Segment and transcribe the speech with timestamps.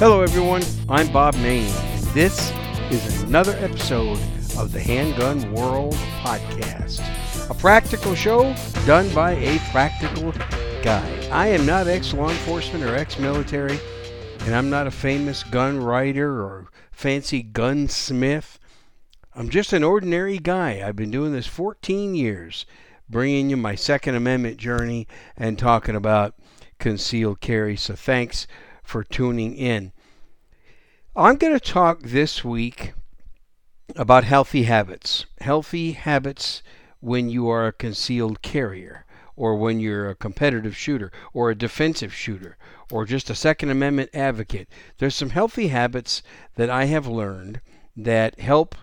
[0.00, 0.62] Hello, everyone.
[0.88, 2.50] I'm Bob Mayne, and this
[2.90, 4.18] is another episode
[4.56, 7.00] of the Handgun World Podcast,
[7.50, 8.54] a practical show
[8.86, 10.32] done by a practical
[10.82, 11.28] guy.
[11.30, 13.78] I am not ex law enforcement or ex military,
[14.46, 18.58] and I'm not a famous gun writer or fancy gunsmith.
[19.34, 20.82] I'm just an ordinary guy.
[20.82, 22.64] I've been doing this 14 years,
[23.10, 26.36] bringing you my Second Amendment journey and talking about
[26.78, 27.76] concealed carry.
[27.76, 28.46] So thanks
[28.90, 29.92] for tuning in.
[31.14, 32.92] I'm going to talk this week
[33.94, 35.26] about healthy habits.
[35.40, 36.64] Healthy habits
[36.98, 42.12] when you are a concealed carrier, or when you're a competitive shooter, or a defensive
[42.12, 42.56] shooter,
[42.90, 44.68] or just a Second Amendment advocate.
[44.98, 46.24] There's some healthy habits
[46.56, 47.60] that I have learned
[47.96, 48.74] that help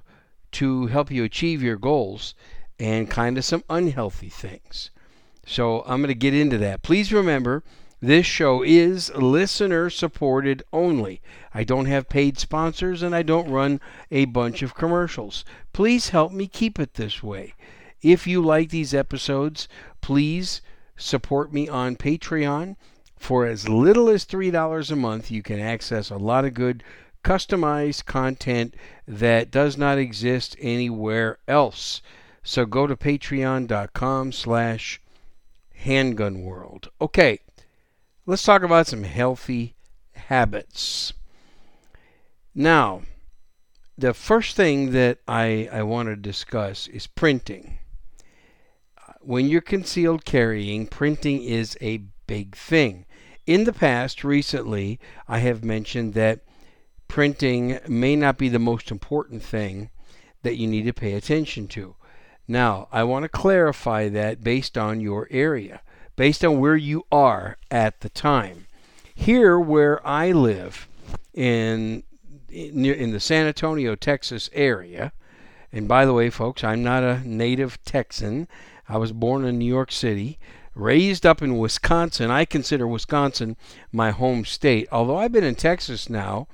[0.54, 2.34] to help you achieve your goals,
[2.80, 4.90] and kind of some unhealthy things.
[5.46, 6.82] So I'm going to get into that.
[6.82, 7.62] Please remember
[8.00, 11.20] this show is listener supported only.
[11.54, 13.82] I don't have paid sponsors and I don't run
[14.12, 15.44] a bunch of commercials.
[15.74, 17.56] Please help me keep it this way.
[18.02, 19.68] If you like these episodes,
[20.02, 20.62] please
[20.96, 22.76] support me on Patreon.
[23.18, 26.84] For as little as $3 a month, you can access a lot of good
[27.24, 28.76] customized content
[29.08, 32.02] that does not exist anywhere else.
[32.44, 35.02] So go to patreon.com slash
[35.84, 36.88] handgunworld.
[37.02, 37.40] Okay,
[38.28, 39.74] let's talk about some healthy
[40.14, 41.14] habits.
[42.54, 43.04] Now,
[43.98, 47.80] the first thing that I, I want to discuss is printing.
[48.98, 53.06] Uh, when you're concealed carrying, printing is a big thing.
[53.46, 56.42] In the past, recently, I have mentioned that
[57.08, 59.90] printing may not be the most important thing
[60.44, 61.96] that you need to pay attention to.
[62.46, 65.82] Now, I want to clarify that based on your area
[66.18, 68.68] based on where you are at the time.
[69.16, 70.90] Here, where I live
[71.34, 72.04] in
[72.50, 75.14] in the San Antonio, Texas area,
[75.72, 78.48] and by the way, folks, I'm not a native Texan.
[78.90, 80.40] I was born in New York City,
[80.74, 82.32] raised up in Wisconsin.
[82.32, 83.58] I consider Wisconsin
[83.92, 86.48] my home state, although I've been in Texas now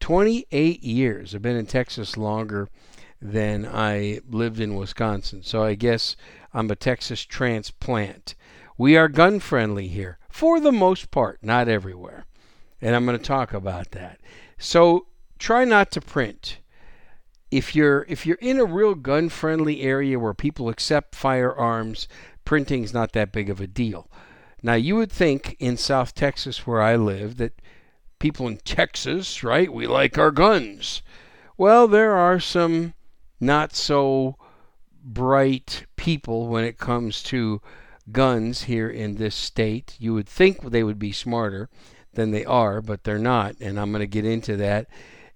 [0.00, 1.34] 28 years.
[1.34, 2.68] I've been in Texas longer
[3.20, 5.42] than I lived in Wisconsin.
[5.42, 6.16] So I guess
[6.52, 8.34] I'm a Texas transplant.
[8.80, 12.24] We are gun friendly here, for the most part, not everywhere.
[12.80, 14.18] And I'm going to talk about that.
[14.56, 15.08] So
[15.38, 16.60] try not to print.
[17.50, 22.08] If you're if you're in a real gun friendly area where people accept firearms,
[22.46, 24.10] printing's not that big of a deal.
[24.62, 27.60] Now you would think in South Texas where I live that
[28.18, 31.02] people in Texas, right, we like our guns.
[31.58, 32.94] Well, there are some
[33.38, 34.38] not so
[35.04, 37.60] bright people when it comes to
[38.12, 39.96] guns here in this state.
[39.98, 41.68] You would think they would be smarter
[42.14, 44.86] than they are, but they're not, and I'm going to get into that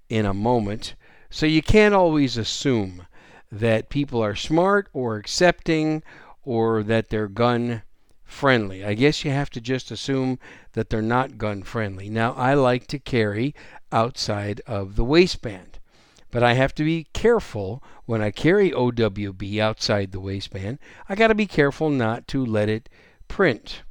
[0.09, 0.95] in a moment.
[1.31, 3.07] So you can't always assume
[3.51, 6.03] that people are smart or accepting
[6.43, 7.83] or that they're gun
[8.25, 8.85] friendly.
[8.85, 10.39] I guess you have to just assume
[10.73, 12.09] that they're not gun friendly.
[12.09, 13.55] Now, I like to carry
[13.93, 15.74] outside of the waistband.
[16.35, 20.81] But I have to be careful when I carry OWB outside the waistband.
[21.09, 22.89] I got to be careful not to let it
[23.29, 23.83] print.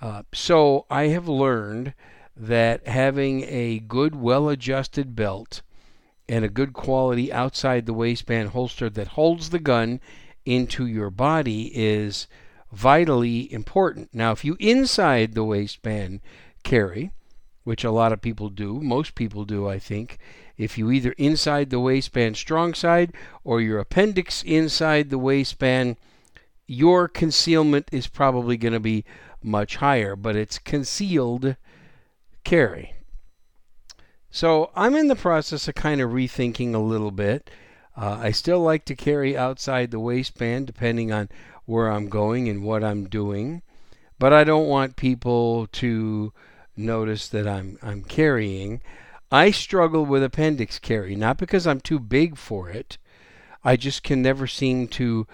[0.00, 1.94] Uh, so I have learned
[2.36, 5.62] that having a good, well adjusted belt
[6.28, 10.00] and a good quality outside the waistband holster that holds the gun
[10.44, 12.26] into your body is
[12.72, 14.12] vitally important.
[14.12, 16.18] Now, if you inside the waistband
[16.64, 17.12] carry,
[17.62, 20.18] which a lot of people do, most people do, I think,
[20.60, 25.96] if you either inside the waistband strong side or your appendix inside the waistband,
[26.66, 29.06] your concealment is probably going to be
[29.42, 31.56] much higher, but it's concealed
[32.44, 32.92] carry.
[34.30, 37.48] So I'm in the process of kind of rethinking a little bit.
[37.96, 41.30] Uh, I still like to carry outside the waistband depending on
[41.64, 43.62] where I'm going and what I'm doing,
[44.18, 46.34] but I don't want people to
[46.76, 48.82] notice that I'm I'm carrying.
[49.32, 52.98] I struggle with appendix carry, not because I'm too big for it.
[53.62, 55.26] I just can never seem to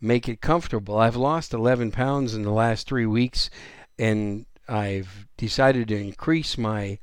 [0.00, 0.98] make it comfortable.
[0.98, 3.50] I've lost 11 pounds in the last three weeks,
[3.98, 6.98] and I've decided to increase my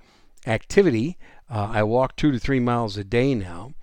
[0.47, 1.17] activity.
[1.49, 3.73] Uh, I walk two to three miles a day now,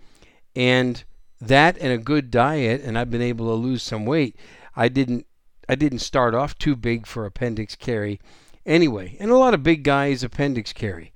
[0.57, 1.05] and
[1.41, 4.37] that and a good diet, and I've been able to lose some weight.
[4.75, 5.27] I didn't
[5.69, 8.21] I didn't start off too big for appendix carry
[8.65, 11.13] anyway, and a lot of big guys appendix carry.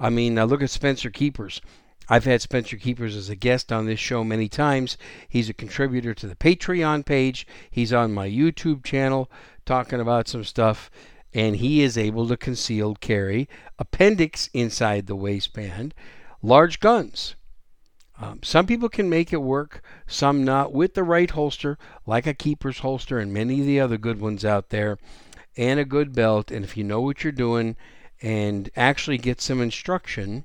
[0.00, 1.60] I mean, look at Spencer Keepers.
[2.08, 4.96] I've had Spencer Keepers as a guest on this show many times.
[5.28, 7.46] He's a contributor to the Patreon page.
[7.70, 9.30] He's on my YouTube channel
[9.64, 10.90] talking about some stuff.
[11.32, 13.48] and he is able to concealed carry
[13.78, 15.94] appendix inside the waistband,
[16.42, 17.36] large guns.
[18.20, 22.34] Um, some people can make it work, some not with the right holster, like a
[22.34, 24.98] keeper's holster and many of the other good ones out there,
[25.56, 26.50] and a good belt.
[26.50, 27.76] And if you know what you're doing
[28.22, 30.44] and actually get some instruction,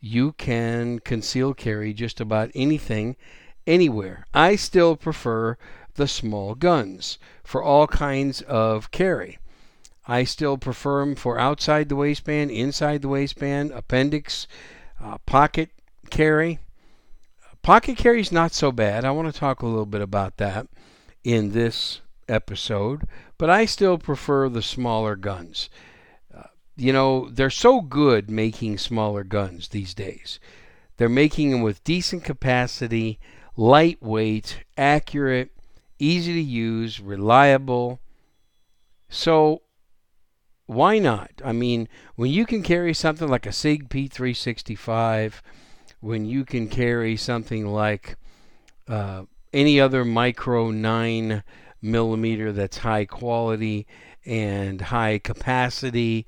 [0.00, 3.16] you can conceal carry just about anything,
[3.66, 4.26] anywhere.
[4.32, 5.56] I still prefer
[5.94, 9.38] the small guns for all kinds of carry.
[10.06, 14.46] I still prefer them for outside the waistband, inside the waistband, appendix,
[15.02, 15.70] uh, pocket
[16.08, 16.60] carry.
[17.62, 19.04] Pocket carry is not so bad.
[19.04, 20.66] I want to talk a little bit about that
[21.24, 23.02] in this episode,
[23.36, 25.68] but I still prefer the smaller guns.
[26.78, 30.38] You know, they're so good making smaller guns these days.
[30.96, 33.18] They're making them with decent capacity,
[33.56, 35.50] lightweight, accurate,
[35.98, 38.00] easy to use, reliable.
[39.08, 39.62] So
[40.66, 41.30] why not?
[41.44, 45.40] I mean, when you can carry something like a SIG P365,
[46.00, 48.16] when you can carry something like
[48.86, 51.42] uh, any other micro 9
[51.80, 53.86] millimeter that's high quality
[54.26, 56.26] and high capacity,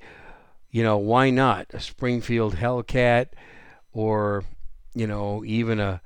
[0.71, 1.67] you know, why not?
[1.73, 3.27] A Springfield Hellcat
[3.91, 4.45] or,
[4.95, 6.01] you know, even a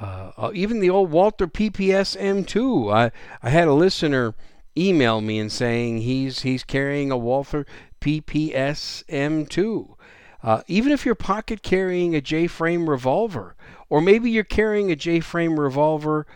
[0.00, 2.94] uh, uh even the old Walther PPS M2.
[2.94, 3.10] I,
[3.42, 4.34] I had a listener
[4.78, 7.66] email me and saying he's he's carrying a Walther
[8.00, 9.94] PPS M2.
[10.42, 13.56] Uh, even if you're pocket carrying a J frame revolver,
[13.88, 16.26] or maybe you're carrying a J frame revolver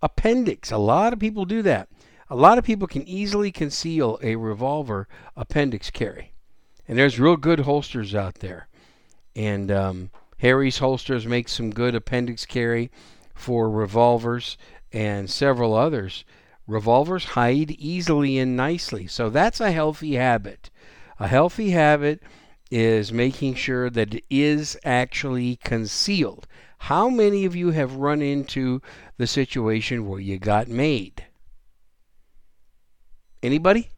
[0.00, 0.70] appendix.
[0.70, 1.88] A lot of people do that.
[2.30, 6.32] A lot of people can easily conceal a revolver appendix carry.
[6.88, 8.66] And there's real good holsters out there.
[9.36, 12.90] And um, Harry's Holsters makes some good appendix carry
[13.34, 14.56] for revolvers
[14.92, 16.24] and several others.
[16.66, 19.06] Revolvers hide easily and nicely.
[19.06, 20.70] So that's a healthy habit.
[21.20, 22.22] A healthy habit
[22.70, 26.46] is making sure that it is actually concealed.
[26.82, 28.80] How many of you have run into
[29.16, 31.24] the situation where you got made?
[33.42, 33.90] Anybody?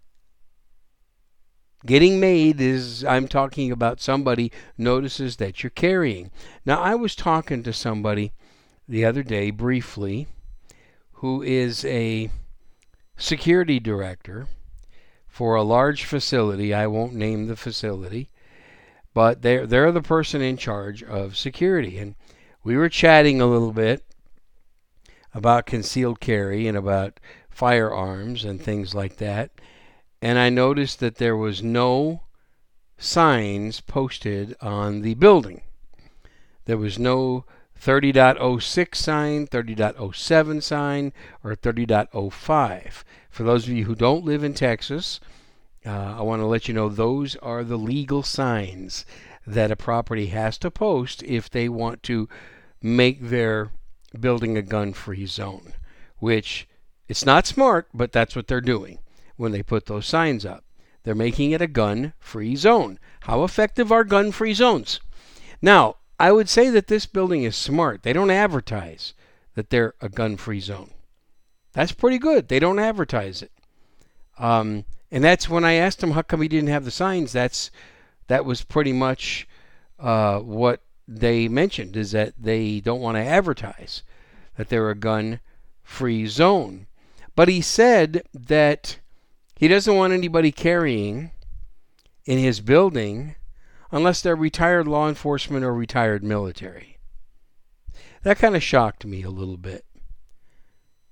[1.86, 6.30] Getting made is, I'm talking about somebody notices that you're carrying.
[6.66, 8.32] Now, I was talking to somebody
[8.86, 10.26] the other day briefly
[11.14, 12.30] who is a
[13.16, 14.48] security director
[15.26, 16.74] for a large facility.
[16.74, 18.30] I won't name the facility,
[19.14, 21.98] but they're they're the person in charge of security.
[21.98, 22.14] And
[22.64, 24.04] we were chatting a little bit
[25.32, 29.50] about concealed carry and about firearms and things like that.
[30.22, 32.22] And I noticed that there was no
[32.98, 35.62] signs posted on the building.
[36.66, 37.46] There was no
[37.80, 41.12] 30.06 sign, 30.07 sign,
[41.42, 43.02] or 30.05.
[43.30, 45.20] For those of you who don't live in Texas,
[45.86, 49.06] uh, I want to let you know those are the legal signs
[49.46, 52.28] that a property has to post if they want to
[52.82, 53.70] make their
[54.18, 55.72] building a gun free zone,
[56.18, 56.68] which
[57.08, 58.98] it's not smart, but that's what they're doing
[59.40, 60.64] when they put those signs up.
[61.02, 62.98] They're making it a gun free zone.
[63.20, 65.00] How effective are gun free zones?
[65.62, 68.02] Now, I would say that this building is smart.
[68.02, 69.14] They don't advertise
[69.54, 70.90] that they're a gun free zone.
[71.72, 72.48] That's pretty good.
[72.48, 73.50] They don't advertise it.
[74.38, 77.32] Um, and that's when I asked them how come he didn't have the signs.
[77.32, 77.70] That's
[78.28, 79.48] that was pretty much
[79.98, 84.02] uh, what they mentioned is that they don't want to advertise
[84.56, 85.40] that they're a gun
[85.82, 86.86] free zone.
[87.34, 88.99] But he said that
[89.60, 91.32] he doesn't want anybody carrying
[92.24, 93.34] in his building
[93.92, 96.96] unless they're retired law enforcement or retired military.
[98.22, 99.84] That kind of shocked me a little bit.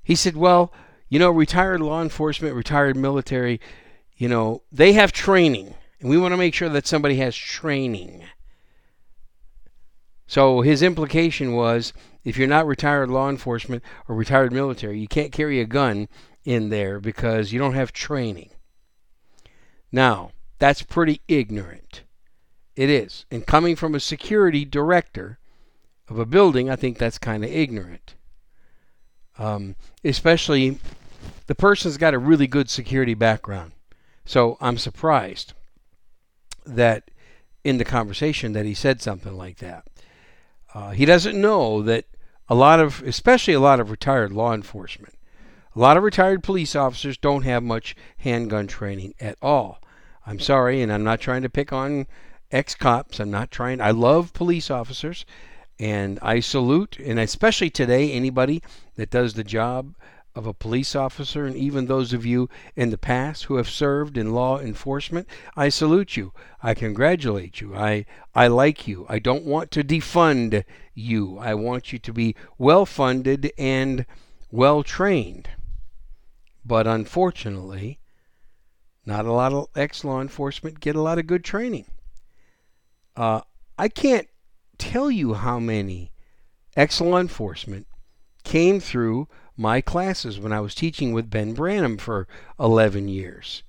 [0.02, 0.72] He said, Well,
[1.10, 3.60] you know, retired law enforcement, retired military,
[4.16, 8.24] you know, they have training, and we want to make sure that somebody has training.
[10.26, 11.92] So his implication was
[12.24, 16.08] if you're not retired law enforcement or retired military, you can't carry a gun
[16.44, 18.50] in there because you don't have training.
[19.90, 22.02] Now, that's pretty ignorant.
[22.76, 23.26] It is.
[23.30, 25.38] And coming from a security director
[26.08, 28.14] of a building, I think that's kind of ignorant.
[29.38, 30.78] Um, especially
[31.46, 33.72] the person's got a really good security background.
[34.24, 35.54] So I'm surprised
[36.66, 37.10] that
[37.64, 39.84] in the conversation that he said something like that.
[40.74, 42.04] Uh, he doesn't know that
[42.48, 45.14] a lot of, especially a lot of retired law enforcement,
[45.78, 49.80] a lot of retired police officers don't have much handgun training at all.
[50.26, 52.08] I'm sorry, and I'm not trying to pick on
[52.50, 53.20] ex cops.
[53.20, 53.80] I'm not trying.
[53.80, 55.24] I love police officers,
[55.78, 58.60] and I salute, and especially today, anybody
[58.96, 59.94] that does the job
[60.34, 64.18] of a police officer, and even those of you in the past who have served
[64.18, 66.32] in law enforcement, I salute you.
[66.60, 67.76] I congratulate you.
[67.76, 68.04] I,
[68.34, 69.06] I like you.
[69.08, 71.38] I don't want to defund you.
[71.38, 74.06] I want you to be well funded and
[74.50, 75.48] well trained.
[76.68, 77.98] But unfortunately,
[79.06, 81.86] not a lot of ex law enforcement get a lot of good training.
[83.16, 83.40] Uh,
[83.78, 84.28] I can't
[84.76, 86.12] tell you how many
[86.76, 87.86] ex law enforcement
[88.44, 92.28] came through my classes when I was teaching with Ben Branam for
[92.60, 93.62] 11 years.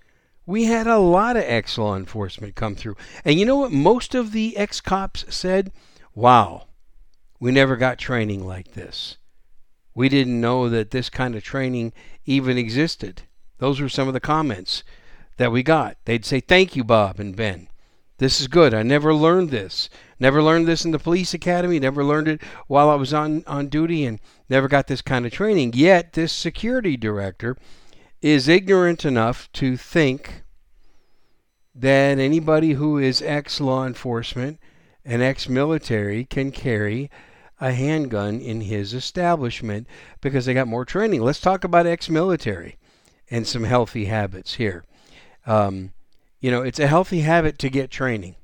[0.46, 2.98] We had a lot of ex law enforcement come through.
[3.24, 3.72] And you know what?
[3.72, 5.72] Most of the ex cops said,
[6.14, 6.68] wow,
[7.40, 9.16] we never got training like this.
[10.00, 11.92] We didn't know that this kind of training
[12.26, 13.24] even existed.
[13.58, 14.86] Those were some of the comments
[15.36, 15.98] that we got.
[16.06, 17.68] They'd say, Thank you, Bob and Ben.
[18.18, 18.74] This is good.
[18.74, 19.90] I never learned this.
[20.18, 21.82] Never learned this in the police academy.
[21.82, 25.34] Never learned it while I was on, on duty and never got this kind of
[25.34, 25.74] training.
[25.74, 27.58] Yet, this security director
[28.22, 30.44] is ignorant enough to think
[31.76, 34.60] that anybody who is ex law enforcement
[35.04, 37.12] and ex military can carry
[37.60, 39.88] a handgun in his establishment
[40.22, 41.22] because they got more training.
[41.22, 42.78] Let's talk about ex military
[43.30, 44.84] and some healthy habits here.
[45.46, 45.92] Um,
[46.40, 48.36] you know, it's a healthy habit to get training.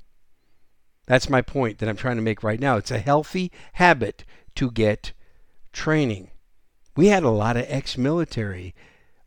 [1.06, 2.76] That's my point that I'm trying to make right now.
[2.76, 4.24] It's a healthy habit
[4.56, 5.12] to get
[5.72, 6.30] training.
[6.96, 8.74] We had a lot of ex military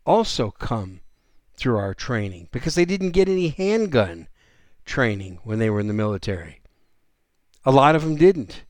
[0.05, 1.01] also come
[1.55, 4.27] through our training because they didn't get any handgun
[4.85, 6.61] training when they were in the military.
[7.65, 8.63] A lot of them didn't.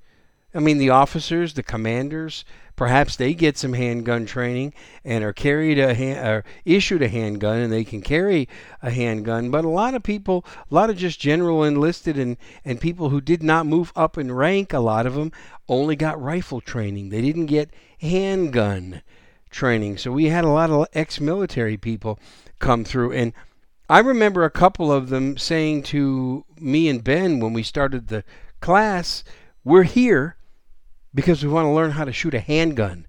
[0.54, 2.44] I mean, the officers, the commanders,
[2.76, 4.74] perhaps they get some handgun training
[5.06, 8.50] and are carried a hand, or issued a handgun and they can carry
[8.82, 9.52] a handgun.
[9.52, 13.22] But a lot of people, a lot of just general enlisted and, and people who
[13.22, 15.32] did not move up in rank, a lot of them
[15.68, 17.10] only got rifle training.
[17.10, 19.04] They didn't get handgun
[19.52, 19.98] training.
[19.98, 22.18] So we had a lot of ex military people
[22.58, 23.12] come through.
[23.12, 23.34] And
[23.88, 28.24] I remember a couple of them saying to me and Ben when we started the
[28.62, 29.24] class,
[29.64, 30.38] We're here
[31.14, 33.08] because we want to learn how to shoot a handgun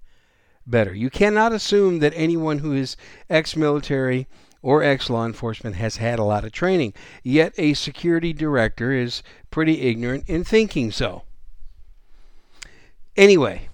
[0.66, 0.94] better.
[0.94, 2.96] You cannot assume that anyone who is
[3.28, 4.26] ex military
[4.62, 6.94] or ex law enforcement has had a lot of training.
[7.22, 11.22] Yet a security director is pretty ignorant in thinking so.
[13.16, 13.68] Anyway,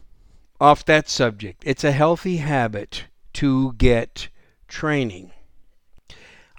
[0.61, 3.05] off that subject, it's a healthy habit
[3.35, 4.29] to get
[4.69, 5.31] training.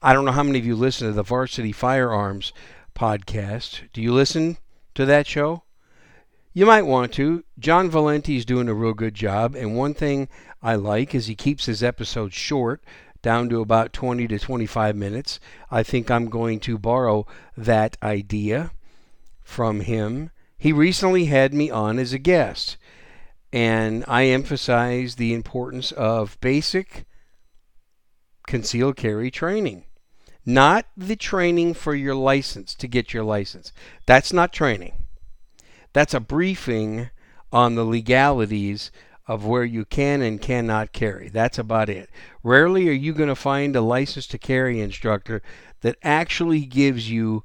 [0.02, 2.54] I don't know how many of you listen to the Varsity Firearms
[2.96, 3.82] podcast.
[3.94, 4.58] Do you listen
[4.94, 5.64] to that show?
[6.58, 7.44] You might want to.
[7.60, 10.28] John Valenti's doing a real good job, and one thing
[10.60, 12.84] I like is he keeps his episodes short,
[13.22, 15.40] down to about 20 to 25 minutes.
[15.70, 18.72] I think I'm going to borrow that idea
[19.44, 20.32] from him.
[20.58, 22.78] He recently had me on as a guest,
[23.54, 27.06] and I emphasized the importance of basic
[28.48, 29.84] concealed carry training.
[30.44, 33.72] Not the training for your license to get your license.
[34.08, 34.94] That's not training.
[35.94, 37.10] That's a briefing
[37.52, 38.92] on the legalities
[39.28, 41.30] of where you can and cannot carry.
[41.30, 42.10] That's about it.
[42.44, 45.42] Rarely are you going to find a license to carry instructor
[45.82, 47.44] that actually gives you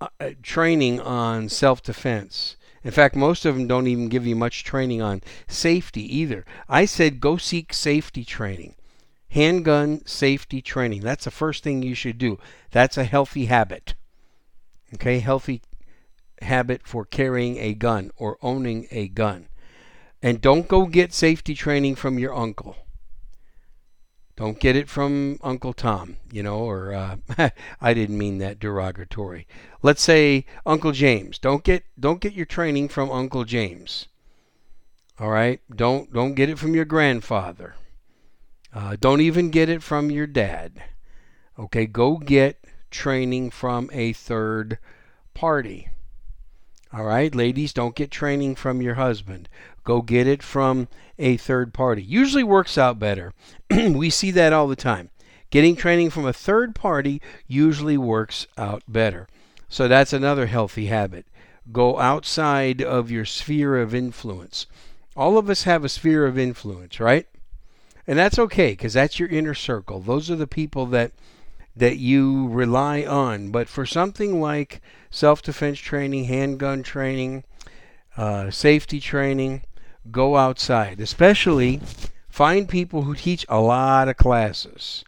[0.00, 2.56] uh, uh training on self defense.
[2.82, 6.46] In fact, most of them don't even give you much training on safety either.
[6.68, 8.74] I said go seek safety training.
[9.28, 11.02] Handgun safety training.
[11.02, 12.38] That's the first thing you should do.
[12.70, 13.94] That's a healthy habit.
[14.94, 15.62] Okay, healthy
[16.42, 19.48] habit for carrying a gun or owning a gun.
[20.22, 22.76] And don't go get safety training from your uncle.
[24.36, 27.16] Don't get it from Uncle Tom, you know, or uh,
[27.80, 29.46] I didn't mean that derogatory.
[29.82, 31.38] Let's say Uncle James.
[31.38, 34.08] Don't get don't get your training from Uncle James.
[35.18, 37.74] All right, don't don't get it from your grandfather.
[38.72, 40.84] Uh, don't even get it from your dad.
[41.58, 44.78] Okay, go get training from a third
[45.34, 45.88] party.
[46.92, 49.48] All right, ladies, don't get training from your husband.
[49.84, 50.88] Go get it from
[51.20, 52.02] a third party.
[52.02, 53.32] Usually works out better.
[53.70, 55.10] we see that all the time.
[55.50, 59.28] Getting training from a third party usually works out better.
[59.68, 61.26] So that's another healthy habit.
[61.70, 64.66] Go outside of your sphere of influence.
[65.16, 67.26] All of us have a sphere of influence, right?
[68.04, 70.00] And that's okay because that's your inner circle.
[70.00, 71.12] Those are the people that
[71.80, 73.50] that you rely on.
[73.50, 77.44] But for something like self defense training, handgun training,
[78.16, 79.62] uh, safety training,
[80.10, 81.00] go outside.
[81.00, 81.80] Especially
[82.28, 85.04] find people who teach a lot of classes.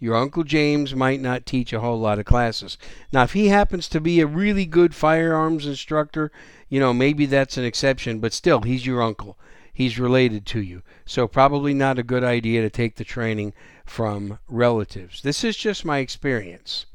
[0.00, 2.78] Your Uncle James might not teach a whole lot of classes.
[3.12, 6.30] Now, if he happens to be a really good firearms instructor,
[6.68, 9.36] you know, maybe that's an exception, but still, he's your uncle.
[9.78, 10.82] He's related to you.
[11.06, 13.52] So, probably not a good idea to take the training
[13.86, 15.22] from relatives.
[15.22, 16.86] This is just my experience.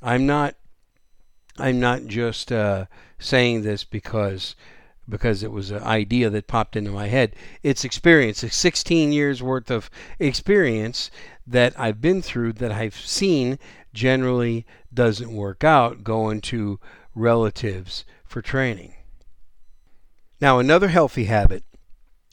[0.00, 0.54] I'm not
[1.58, 2.84] I'm not just uh,
[3.18, 4.54] saying this because
[5.08, 7.34] because it was an idea that popped into my head.
[7.64, 8.44] It's experience.
[8.44, 11.10] It's 16 years worth of experience
[11.48, 13.58] that I've been through that I've seen
[13.92, 16.78] generally doesn't work out going to
[17.12, 18.94] relatives for training.
[20.40, 21.64] Now, another healthy habit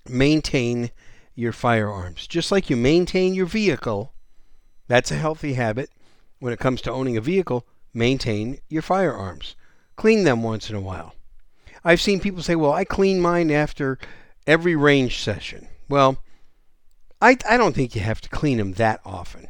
[0.09, 0.91] maintain
[1.35, 2.27] your firearms.
[2.27, 4.13] Just like you maintain your vehicle,
[4.87, 5.89] that's a healthy habit.
[6.39, 9.55] When it comes to owning a vehicle, maintain your firearms.
[9.95, 11.15] Clean them once in a while.
[11.83, 13.97] I've seen people say, well, I clean mine after
[14.45, 15.67] every range session.
[15.89, 16.17] Well,
[17.21, 19.47] I, I don't think you have to clean them that often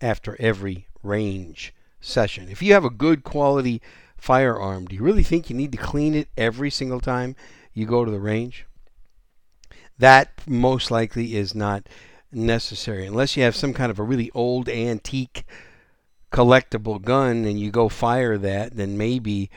[0.00, 2.48] after every range session.
[2.48, 3.80] If you have a good quality
[4.16, 7.36] firearm, do you really think you need to clean it every single time
[7.72, 8.66] you go to the range?
[9.98, 11.88] That most likely is not
[12.32, 15.44] necessary unless you have some kind of a really old antique
[16.32, 19.48] collectible gun and you go fire that then maybe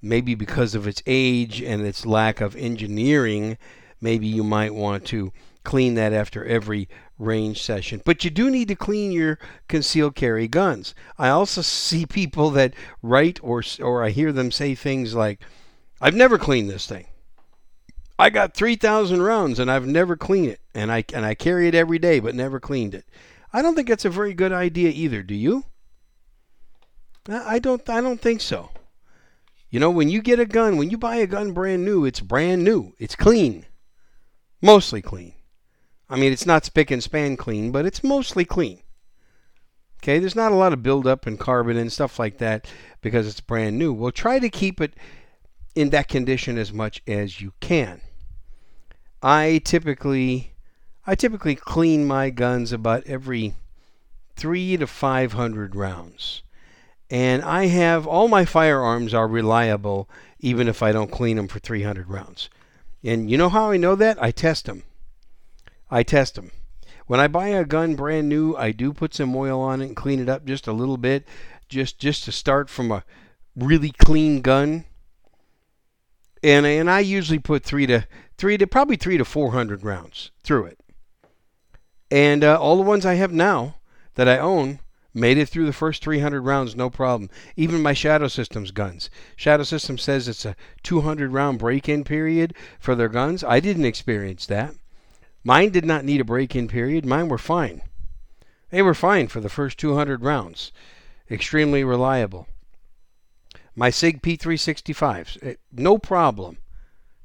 [0.00, 3.58] maybe because of its age and its lack of engineering
[4.00, 5.32] maybe you might want to
[5.64, 6.88] clean that after every
[7.18, 8.00] range session.
[8.04, 9.38] But you do need to clean your
[9.68, 10.94] concealed carry guns.
[11.18, 15.40] I also see people that write or or I hear them say things like,
[16.00, 17.06] "I've never cleaned this thing.
[18.18, 21.74] I got 3,000 rounds and I've never cleaned it, and I and I carry it
[21.74, 23.04] every day, but never cleaned it."
[23.52, 25.22] I don't think that's a very good idea either.
[25.22, 25.64] Do you?
[27.28, 27.88] I don't.
[27.88, 28.70] I don't think so.
[29.70, 32.20] You know, when you get a gun, when you buy a gun brand new, it's
[32.20, 32.94] brand new.
[32.98, 33.66] It's clean,
[34.62, 35.34] mostly clean.
[36.08, 38.80] I mean, it's not spick and span clean, but it's mostly clean.
[40.02, 42.66] Okay, there's not a lot of buildup and carbon and stuff like that
[43.02, 43.92] because it's brand new.
[43.92, 44.94] Well, try to keep it
[45.74, 48.00] in that condition as much as you can.
[49.22, 50.52] I typically
[51.06, 53.54] I typically clean my guns about every
[54.36, 56.42] 3 to 500 rounds.
[57.10, 61.58] And I have all my firearms are reliable even if I don't clean them for
[61.58, 62.50] 300 rounds.
[63.02, 64.22] And you know how I know that?
[64.22, 64.84] I test them.
[65.90, 66.50] I test them.
[67.06, 69.96] When I buy a gun brand new, I do put some oil on it and
[69.96, 71.26] clean it up just a little bit,
[71.68, 73.04] just just to start from a
[73.56, 74.84] really clean gun.
[76.42, 78.06] And and I usually put three to
[78.38, 80.80] three to probably three to four hundred rounds through it.
[82.10, 83.76] And uh, all the ones I have now
[84.14, 84.80] that I own
[85.12, 87.28] made it through the first 300 rounds no problem.
[87.56, 89.10] Even my Shadow Systems guns.
[89.36, 93.42] Shadow Systems says it's a 200 round break-in period for their guns.
[93.42, 94.74] I didn't experience that.
[95.44, 97.04] Mine did not need a break in period.
[97.04, 97.82] Mine were fine.
[98.70, 100.72] They were fine for the first 200 rounds.
[101.30, 102.48] Extremely reliable.
[103.74, 106.58] My SIG P365s, eh, no problem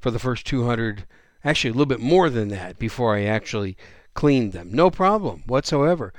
[0.04, 1.06] for the first 200,
[1.46, 3.78] actually a little bit more than that before I actually
[4.13, 4.68] cleaned them.
[4.74, 6.13] No problem whatsoever.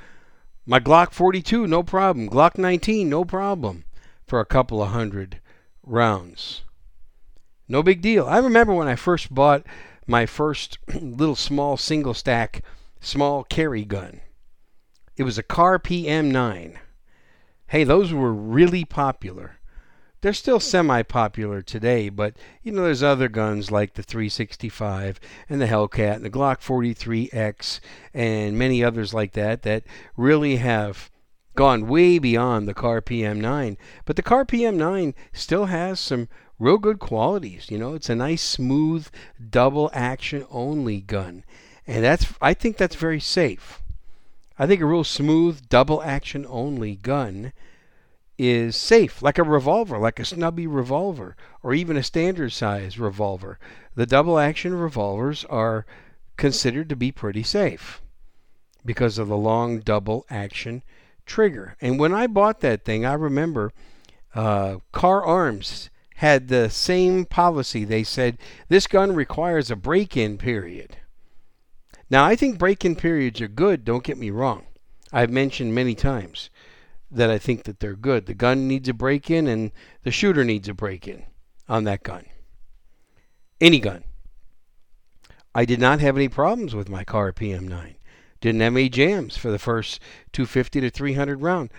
[0.65, 2.27] My Glock 42, no problem.
[2.27, 3.85] Glock 19, no problem
[4.25, 5.39] for a couple of hundred
[5.83, 6.63] rounds.
[7.67, 8.25] No big deal.
[8.25, 9.63] I remember when I first bought
[10.07, 12.63] my first little small single stack
[12.99, 14.21] small carry gun.
[15.15, 16.75] It was a Kahr PM9.
[17.67, 19.59] Hey, those were really popular.
[20.25, 22.33] They're still semi popular today, but
[22.63, 27.79] you know, there's other guns like the 365 and the Hellcat and the Glock 43X
[28.11, 29.83] and many others like that that
[30.17, 31.11] really have
[31.53, 33.77] gone way beyond the Kahr PM9.
[34.05, 37.69] But the Kahr PM9 still has some real good qualities.
[37.69, 39.07] You know, it's a nice, smooth,
[39.51, 41.43] double action only gun,
[41.85, 43.79] and that's I think that's very safe.
[44.57, 47.53] I think a real smooth, double action only gun
[48.37, 53.59] is safe, like a revolver, like a snubby revolver, or even a standard size revolver.
[53.95, 55.85] The double action revolvers are
[56.37, 58.01] considered to be pretty safe
[58.85, 60.83] because of the long double action
[61.25, 61.75] trigger.
[61.81, 63.71] And when I bought that thing, I remember
[64.33, 67.83] uh, Kahr Arms had the same policy.
[67.83, 70.97] They said this gun requires a break in period.
[72.09, 74.65] Now, I think break in periods are good, don't get me wrong.
[75.11, 76.49] I've mentioned many times
[77.11, 78.25] that I think that they're good.
[78.25, 79.71] The gun needs a break in and
[80.03, 81.25] the shooter needs a break in
[81.67, 82.25] on that gun.
[83.61, 84.03] Any gun.
[85.53, 87.95] I did not have any problems with my Kahr PM9.
[88.41, 90.01] Didn't have any jams for the first
[90.33, 91.69] 250 to 300 round.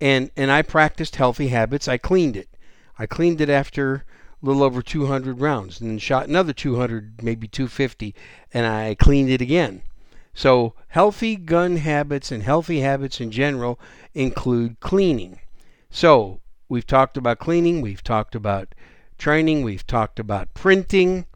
[0.00, 1.86] And and I practiced healthy habits.
[1.86, 2.48] I cleaned it.
[2.98, 4.04] I cleaned it after
[4.42, 8.14] a little over 200 rounds and then shot another 200, maybe 250,
[8.52, 9.82] and I cleaned it again.
[10.40, 13.78] So, healthy gun habits and healthy habits in general
[14.14, 15.40] include cleaning.
[15.90, 18.74] So, we've talked about cleaning, we've talked about
[19.18, 19.64] training.
[19.64, 21.26] We've talked about printing.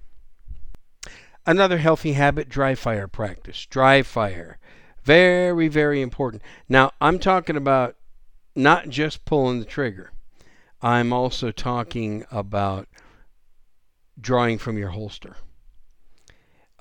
[1.44, 3.66] Another healthy habit dry fire practice.
[3.66, 4.56] Dry fire.
[5.02, 6.42] Very, very important.
[6.66, 7.96] Now, I'm talking about
[8.56, 10.12] not just pulling the trigger,
[10.80, 12.88] I'm also talking about
[14.18, 15.36] drawing from your holster.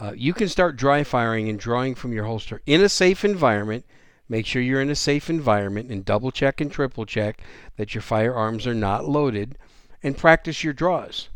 [0.03, 3.85] Uh, you can start dry firing and drawing from your holster in a safe environment.
[4.27, 7.41] Make sure you're in a safe environment and double check and triple check
[7.77, 9.57] that your firearms are not loaded
[10.01, 11.29] and practice your draws.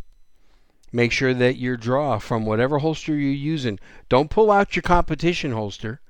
[0.91, 5.53] Make sure that your draw from whatever holster you're using, don't pull out your competition
[5.53, 6.01] holster.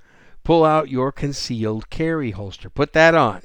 [0.44, 2.72] Pull out your concealed carry holster.
[2.72, 3.44] Put that on.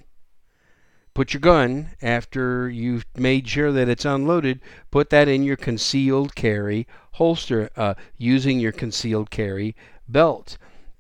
[1.15, 6.35] Put your gun, after you've made sure that it's unloaded, put that in your concealed
[6.35, 9.77] carry holster uh, using your concealed carry
[10.09, 10.57] belt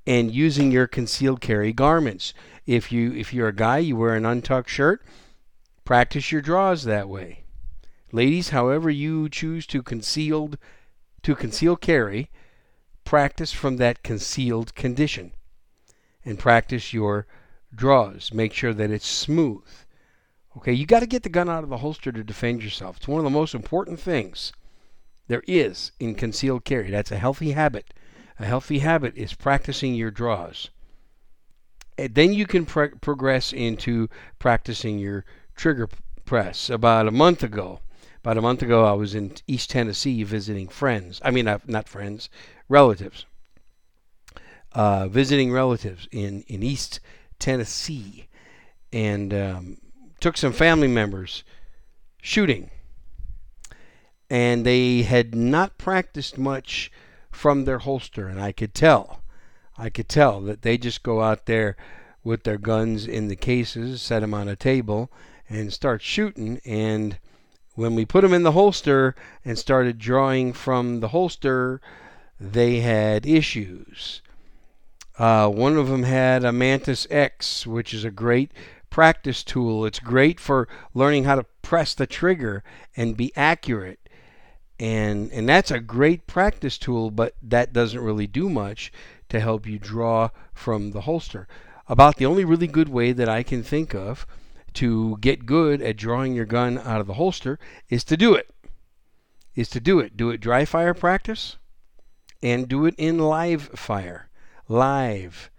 [0.07, 2.35] and using your concealed carry garments.
[2.67, 5.03] If you if you're a guy, you wear an untucked shirt,
[5.87, 7.45] practice your draws that way.
[8.13, 10.59] Ladies, however you choose to concealed
[11.23, 12.31] to conceal carry,
[13.05, 15.33] practice from that concealed condition.
[16.23, 17.27] And practice your
[17.75, 18.31] draws.
[18.35, 19.67] Make sure that it's smooth.
[20.57, 22.99] Okay, you got to get the gun out of the holster to defend yourself.
[22.99, 24.53] It's one of the most important things
[25.29, 26.91] there is in concealed carry.
[26.91, 27.95] That's a healthy habit.
[28.39, 30.69] A healthy habit is practicing your draws.
[31.97, 35.89] And then you can pre- progress into practicing your trigger
[36.25, 36.69] press.
[36.69, 37.81] About a month ago,
[38.23, 41.21] about a month ago, I was in East Tennessee visiting friends.
[41.25, 42.29] I mean, not friends,
[42.69, 43.27] relatives.
[44.73, 47.01] Uh, visiting relatives in, in East
[47.39, 48.29] Tennessee.
[48.93, 49.79] And um,
[50.23, 51.43] took some family members
[52.23, 52.71] shooting.
[54.31, 56.91] And they had not practiced much
[57.31, 58.29] from their holster.
[58.29, 59.23] And I could tell,
[59.77, 61.77] I could tell that they just go out there
[62.25, 65.11] with their guns in the cases, set them on a table,
[65.51, 66.61] and start shooting.
[66.65, 67.19] And
[67.75, 71.81] when we put them in the holster and started drawing from the holster,
[72.39, 74.23] they had issues.
[75.19, 78.51] Uh, one of them had a Mantis X, which is a great
[78.89, 79.85] practice tool.
[79.85, 82.63] It's great for learning how to press the trigger
[82.97, 83.99] and be accurate.
[84.79, 88.93] And, and that's a great practice tool, but that doesn't really do much
[89.29, 91.47] to help you draw from the holster.
[91.89, 94.27] About the only really good way that I can think of
[94.75, 98.51] to get good at drawing your gun out of the holster is to do it.
[99.55, 100.17] Is to do it.
[100.17, 101.57] Do it dry fire practice
[102.43, 104.29] and do it in live fire.
[104.69, 105.51] Live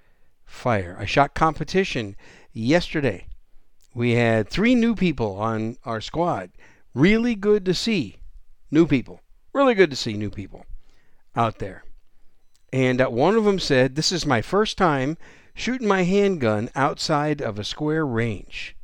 [0.46, 0.96] fire.
[1.00, 2.16] I shot competition
[2.54, 3.28] yesterday.
[3.94, 6.52] We had three new people on our squad.
[6.94, 8.18] Really good to see
[8.72, 9.22] new people.
[9.54, 10.66] Really good to see new people
[11.36, 11.84] out there.
[12.72, 15.18] And uh, one of them said, This is my first time
[15.54, 18.76] shooting my handgun outside of a square range.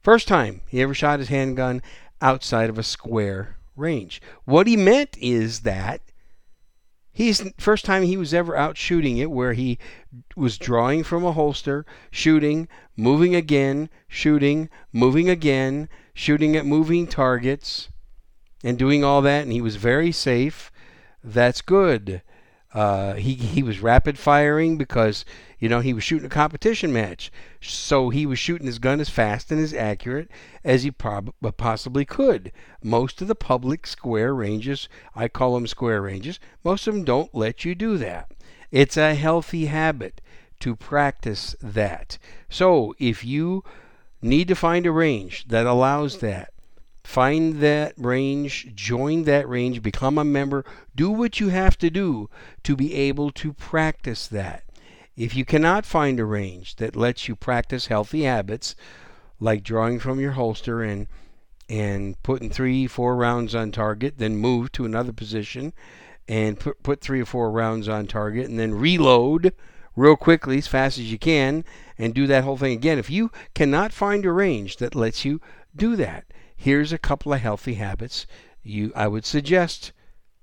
[0.00, 1.82] First time he ever shot his handgun
[2.20, 4.22] outside of a square range.
[4.44, 6.00] What he meant is that
[7.18, 9.76] he's first time he was ever out shooting it where he
[10.36, 17.88] was drawing from a holster, shooting, moving again, shooting, moving again, shooting at moving targets
[18.62, 20.70] and doing all that and he was very safe.
[21.24, 22.22] That's good.
[22.72, 25.24] Uh, he he was rapid firing because
[25.58, 29.08] you know he was shooting a competition match, so he was shooting his gun as
[29.08, 30.30] fast and as accurate
[30.64, 32.52] as he prob- possibly could.
[32.82, 37.34] Most of the public square ranges, I call them square ranges, most of them don't
[37.34, 38.32] let you do that.
[38.70, 40.20] It's a healthy habit
[40.60, 42.18] to practice that.
[42.48, 43.64] So if you
[44.22, 46.52] need to find a range that allows that,
[47.08, 50.62] Find that range, join that range, become a member,
[50.94, 52.28] do what you have to do
[52.64, 54.62] to be able to practice that.
[55.18, 58.76] If you cannot find a range that lets you practice healthy habits,
[59.40, 61.08] like drawing from your holster and
[61.68, 65.72] and putting three, four rounds on target, then move to another position
[66.28, 69.52] and put, put three or four rounds on target, and then reload
[69.96, 71.64] real quickly as fast as you can
[71.98, 72.96] and do that whole thing again.
[72.96, 75.40] If you cannot find a range that lets you
[75.74, 76.26] do that,
[76.56, 78.24] here's a couple of healthy habits
[78.62, 79.90] you I would suggest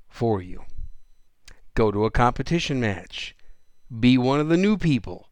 [0.10, 0.66] for you.
[1.76, 3.36] Go to a competition match.
[4.00, 5.30] Be one of the new people.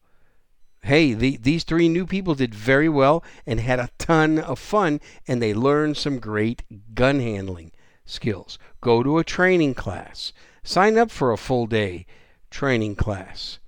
[0.83, 4.99] Hey, the, these three new people did very well and had a ton of fun,
[5.27, 6.63] and they learned some great
[6.93, 7.71] gun handling
[8.05, 8.59] skills.
[8.81, 10.33] Go to a training class.
[10.61, 12.05] Sign up for a full day
[12.51, 13.59] training class.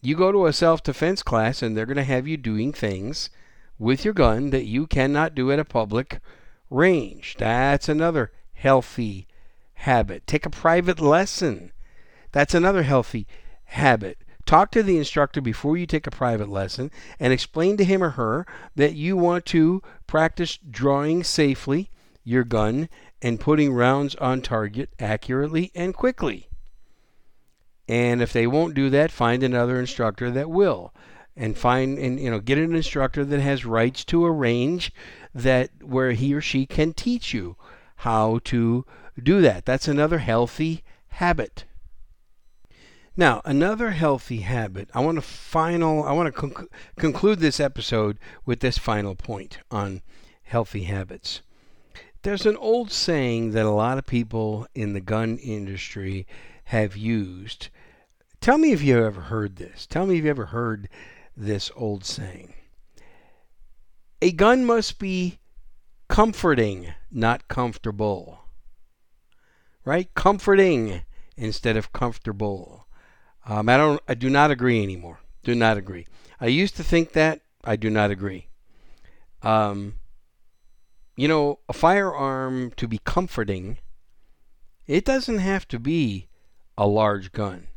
[0.00, 3.30] You go to a self defense class, and they're going to have you doing things
[3.78, 6.20] with your gun that you cannot do at a public
[6.70, 7.36] range.
[7.38, 9.28] That's another healthy
[9.74, 10.26] habit.
[10.26, 11.72] Take a private lesson.
[12.32, 13.26] That's another healthy
[13.68, 14.18] habit.
[14.46, 18.10] Talk to the instructor before you take a private lesson and explain to him or
[18.10, 21.90] her that you want to practice drawing safely
[22.24, 22.88] your gun
[23.20, 26.48] and putting rounds on target accurately and quickly.
[27.88, 30.94] And if they won't do that, find another instructor that will.
[31.36, 34.90] And find and you know get an instructor that has rights to a range
[35.34, 37.56] that where he or she can teach you
[37.96, 38.84] how to
[39.22, 39.64] do that.
[39.64, 41.64] That's another healthy habit.
[43.18, 44.90] Now, another healthy habit.
[44.94, 46.04] I want to final.
[46.04, 46.68] I want to conc-
[47.00, 50.02] conclude this episode with this final point on
[50.44, 51.42] healthy habits.
[52.22, 56.28] There's an old saying that a lot of people in the gun industry
[56.66, 57.70] have used.
[58.40, 59.84] Tell me if you've ever heard this.
[59.84, 60.88] Tell me if you've ever heard
[61.36, 62.54] this old saying.
[64.22, 65.40] A gun must be
[66.08, 68.44] comforting, not comfortable.
[69.84, 70.08] Right?
[70.14, 71.02] Comforting
[71.36, 72.84] instead of comfortable.
[73.48, 74.00] Um, I don't.
[74.06, 75.20] I do not agree anymore.
[75.42, 76.06] Do not agree.
[76.40, 77.40] I used to think that.
[77.64, 78.48] I do not agree.
[79.42, 79.94] Um,
[81.16, 83.78] you know, a firearm to be comforting,
[84.86, 86.28] it doesn't have to be
[86.76, 87.68] a large gun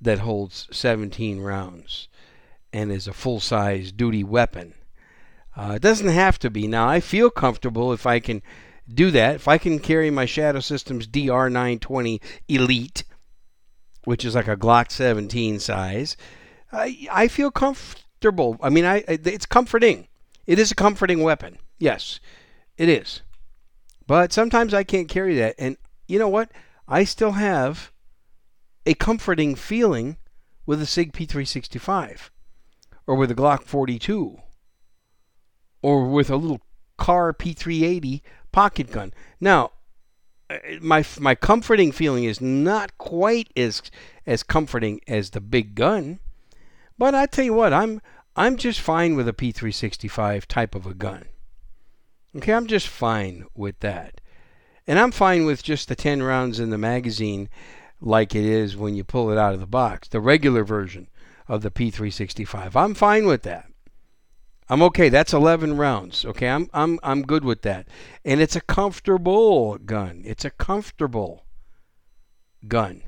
[0.00, 2.08] that holds 17 rounds
[2.72, 4.74] and is a full size duty weapon.
[5.56, 6.66] Uh, it doesn't have to be.
[6.66, 8.42] Now, I feel comfortable if I can
[8.92, 9.36] do that.
[9.36, 13.04] If I can carry my Shadow Systems DR920 Elite,
[14.04, 16.16] which is like a Glock 17 size,
[16.72, 18.58] I, I feel comfortable.
[18.62, 20.08] I mean, I, it's comforting.
[20.46, 21.58] It is a comforting weapon.
[21.78, 22.20] Yes.
[22.76, 23.22] It is.
[24.06, 25.54] But sometimes I can't carry that.
[25.58, 26.50] And you know what?
[26.86, 27.92] I still have
[28.84, 30.18] a comforting feeling
[30.66, 32.30] with a SIG P365
[33.06, 34.38] or with a Glock 42
[35.82, 36.60] or with a little
[36.98, 39.12] Kahr P380 pocket gun.
[39.40, 39.72] Now,
[40.80, 43.82] my my comforting feeling is not quite as
[44.26, 46.20] as comforting as the big gun,
[46.98, 48.00] but I tell you what, I'm
[48.36, 51.26] I'm just fine with a P365 type of a gun.
[52.36, 54.20] Okay, I'm just fine with that.
[54.86, 57.48] And I'm fine with just the 10 rounds in the magazine
[58.00, 61.08] like it is when you pull it out of the box, the regular version
[61.48, 62.74] of the P365.
[62.74, 63.66] I'm fine with that.
[64.68, 65.08] I'm okay.
[65.08, 66.24] That's 11 rounds.
[66.24, 67.86] Okay, I'm I'm I'm good with that.
[68.24, 70.22] And it's a comfortable gun.
[70.24, 71.44] It's a comfortable
[72.66, 73.02] gun.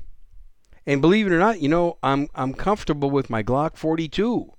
[0.85, 4.53] And believe it or not, you know, I'm I'm comfortable with my Glock 42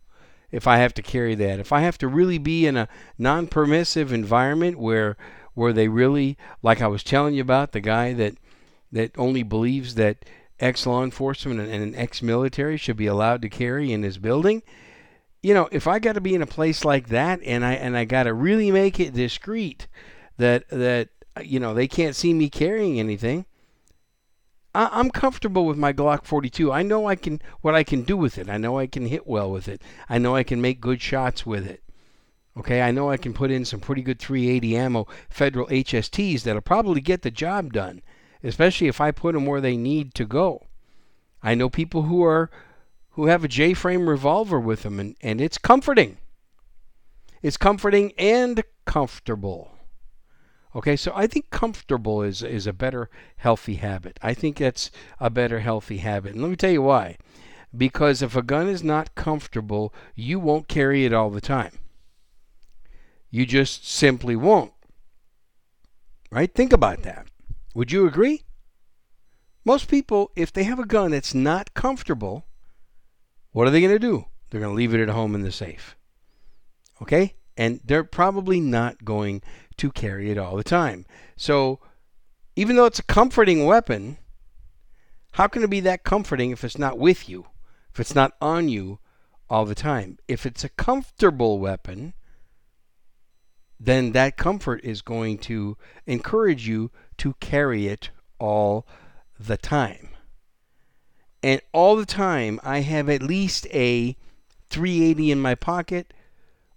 [0.50, 1.60] if I have to carry that.
[1.60, 5.16] If I have to really be in a non-permissive environment where
[5.54, 8.34] where they really like I was telling you about the guy that
[8.90, 10.24] that only believes that
[10.60, 14.62] ex law enforcement and an ex military should be allowed to carry in his building.
[15.42, 17.96] You know, if I got to be in a place like that and I and
[17.96, 19.86] I got to really make it discreet
[20.36, 23.46] that that uh, you know they can't see me carrying anything,
[24.74, 26.72] I, am comfortable with my Glock 42.
[26.72, 28.48] I know I can what I can do with it.
[28.48, 29.82] I know I can hit well with it.
[30.08, 31.82] I know I can make good shots with it.
[32.56, 36.60] Okay, I know I can put in some pretty good 380 ammo federal HSTs that'll
[36.60, 38.02] probably get the job done,
[38.42, 40.66] especially if I put them where they need to go.
[41.40, 42.50] I know people who are
[43.18, 46.18] who have a J-frame revolver with them and, and it's comforting.
[47.42, 49.72] It's comforting and comfortable.
[50.76, 54.20] Okay, so I think comfortable is is a better healthy habit.
[54.22, 56.34] I think that's a better healthy habit.
[56.34, 57.16] And let me tell you why.
[57.76, 61.72] Because if a gun is not comfortable, you won't carry it all the time.
[63.32, 64.74] You just simply won't.
[66.30, 66.54] Right?
[66.54, 67.26] Think about that.
[67.74, 68.44] Would you agree?
[69.64, 72.44] Most people, if they have a gun that's not comfortable,
[73.58, 74.24] what are they going to do?
[74.48, 75.96] They're going to leave it at home in the safe.
[77.02, 77.34] Okay?
[77.56, 79.42] And they're probably not going
[79.78, 81.06] to carry it all the time.
[81.36, 81.80] So,
[82.54, 84.18] even though it's a comforting weapon,
[85.32, 87.46] how can it be that comforting if it's not with you,
[87.92, 89.00] if it's not on you
[89.50, 90.18] all the time?
[90.28, 92.14] If it's a comfortable weapon,
[93.80, 98.86] then that comfort is going to encourage you to carry it all
[99.36, 100.10] the time.
[101.42, 104.16] And all the time, I have at least a
[104.70, 106.12] 380 in my pocket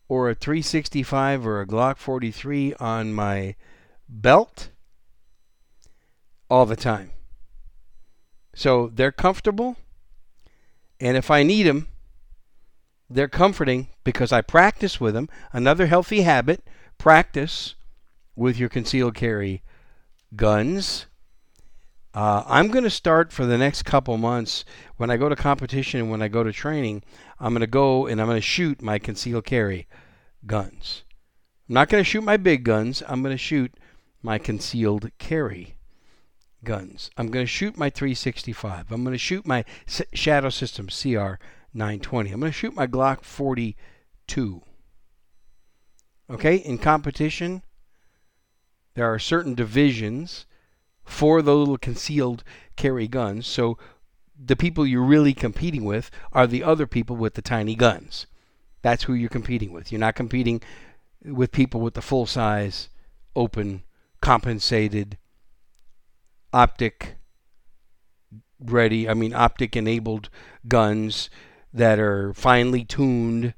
[0.08, 3.56] or a 365 or a Glock 43 on my
[4.08, 4.70] belt
[6.50, 7.12] all the time.
[8.54, 9.78] So they're comfortable,
[11.00, 11.88] and if I need them,
[13.10, 15.30] they're comforting because I practice with them.
[15.54, 16.62] Another healthy habit
[16.98, 17.76] practice
[18.36, 19.64] with your concealed carry
[20.36, 21.06] guns.
[22.14, 24.66] Uh, I'm going to start for the next couple months
[24.98, 27.04] when I go to competition and when I go to training.
[27.40, 29.88] I'm going to go and I'm going to shoot my concealed carry
[30.46, 31.04] guns.
[31.70, 33.02] I'm not going to shoot my big guns.
[33.08, 33.74] I'm going to shoot
[34.22, 35.78] my concealed carry
[36.66, 37.10] guns.
[37.18, 38.92] I'm going to shoot my 365.
[38.92, 39.64] I'm going to shoot my
[40.14, 41.36] Shadow System CR
[41.74, 42.32] 920.
[42.32, 44.62] I'm going to shoot my Glock 42.
[46.30, 47.64] Okay, in competition,
[48.94, 50.46] There are certain divisions
[51.04, 52.44] for the little concealed
[52.76, 53.48] carry guns.
[53.48, 53.78] So
[54.44, 58.26] the people you're really competing with are the other people with the tiny guns.
[58.82, 59.92] That's who you're competing with.
[59.92, 60.62] You're not competing
[61.24, 62.90] with people with the full size,
[63.36, 63.84] open,
[64.22, 65.18] compensated,
[66.52, 67.16] optic
[68.60, 70.30] ready, I mean, optic enabled
[70.68, 71.30] guns
[71.74, 73.54] that are finely tuned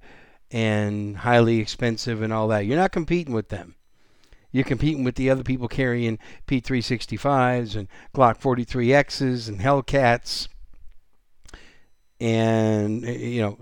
[0.51, 2.65] and highly expensive and all that.
[2.65, 3.75] You're not competing with them.
[4.53, 10.47] You're competing with the other people carrying P365s and Glock 43Xs and Hellcats
[12.21, 13.57] and, you know,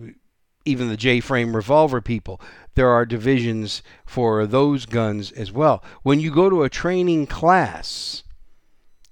[0.65, 2.39] even the J frame revolver people.
[2.75, 5.84] There are divisions for those guns as well.
[6.04, 8.23] When you go to a training class,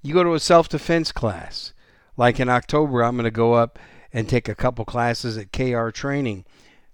[0.03, 1.73] you go to a self defense class.
[2.17, 3.79] Like in October, I'm going to go up
[4.11, 6.45] and take a couple classes at KR Training.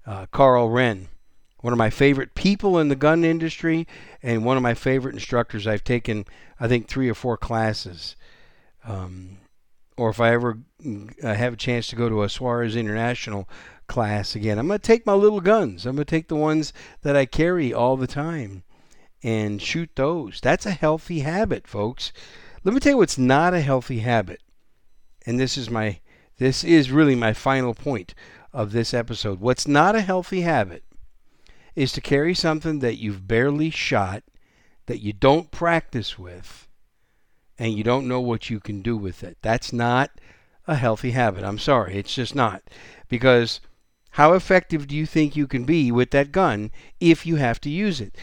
[0.06, 1.08] Uh, Karl Rehn,
[1.66, 3.88] one of my favorite people in the gun industry,
[4.22, 5.66] and one of my favorite instructors.
[5.66, 6.26] I've taken,
[6.60, 8.16] I think, three or four classes.
[8.84, 9.40] Um,
[9.98, 10.60] or if I ever
[11.24, 13.50] uh, have a chance to go to a Suarez International
[13.88, 15.88] class again, I'm going to take my little guns.
[15.88, 18.62] I'm going to take the ones that I carry all the time
[19.24, 20.40] and shoot those.
[20.44, 22.14] That's a healthy habit, folks.
[22.64, 24.44] Let me tell you what's not a healthy habit.
[25.26, 26.00] And this is my
[26.38, 28.14] this is really my final point
[28.54, 29.40] of this episode.
[29.40, 30.84] What's not a healthy habit
[31.76, 34.24] is to carry something that you've barely shot,
[34.86, 36.68] that you don't practice with,
[37.58, 39.38] and you don't know what you can do with it.
[39.42, 40.12] That's not
[40.68, 41.44] a healthy habit.
[41.44, 42.64] I'm sorry, it's just not.
[43.08, 43.62] Because
[44.12, 47.70] how effective do you think you can be with that gun if you have to
[47.70, 48.18] use it?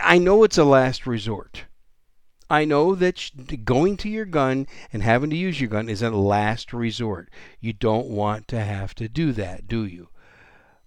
[0.00, 1.64] I know it's a last resort.
[2.50, 6.10] I know that going to your gun and having to use your gun is a
[6.10, 7.30] last resort.
[7.60, 10.08] You don't want to have to do that, do you?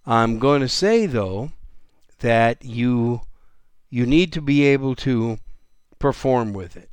[0.04, 1.50] I'm going to say though
[2.20, 3.20] that you
[3.90, 5.38] you need to be able to
[5.98, 6.90] perform with it.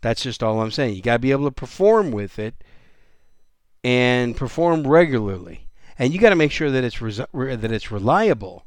[0.00, 0.94] That's just all I'm saying.
[0.94, 2.54] You got to be able to perform with it
[3.82, 5.68] and perform regularly.
[5.98, 8.64] And you got to make sure that it's that it's reliable.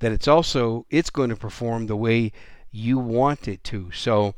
[0.00, 2.32] That it's also it's going to perform the way
[2.70, 3.90] you want it to.
[3.92, 4.34] So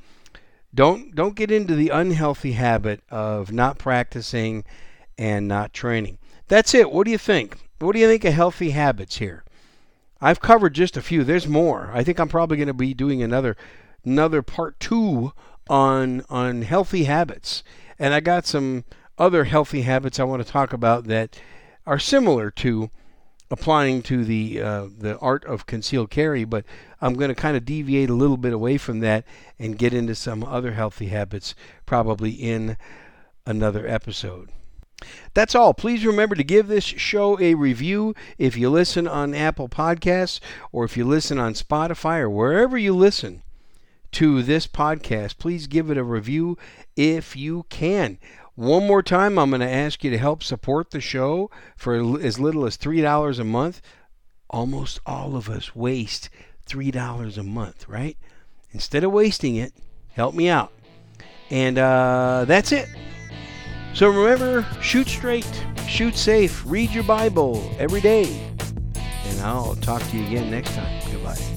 [0.74, 4.64] don't don't get into the unhealthy habit of not practicing
[5.18, 6.18] and not training.
[6.48, 6.92] That's it.
[6.92, 7.58] What do you think?
[7.78, 9.44] What do you think of healthy habits here?
[10.20, 11.24] I've covered just a few.
[11.24, 11.90] There's more.
[11.92, 13.56] I think I'm probably going to be doing another
[14.04, 15.32] another part 2
[15.68, 17.62] on on healthy habits.
[17.98, 18.84] And I got some
[19.18, 21.40] other healthy habits I want to talk about that
[21.86, 22.90] are similar to
[23.50, 26.64] applying to the uh, the art of concealed carry, but
[27.00, 29.24] I'm going to kind of deviate a little bit away from that
[29.58, 32.76] and get into some other healthy habits probably in
[33.46, 34.50] another episode.
[35.34, 35.74] That's all.
[35.74, 40.40] Please remember to give this show a review if you listen on Apple Podcasts
[40.72, 43.42] or if you listen on Spotify or wherever you listen
[44.12, 45.38] to this podcast.
[45.38, 46.56] Please give it a review
[46.96, 48.18] if you can.
[48.54, 52.40] One more time, I'm going to ask you to help support the show for as
[52.40, 53.82] little as $3 a month.
[54.48, 56.30] Almost all of us waste
[56.66, 58.16] $3 a month, right?
[58.72, 59.74] Instead of wasting it,
[60.12, 60.72] help me out.
[61.50, 62.88] And uh, that's it.
[63.96, 68.26] So remember, shoot straight, shoot safe, read your Bible every day.
[69.24, 71.00] And I'll talk to you again next time.
[71.10, 71.55] Goodbye.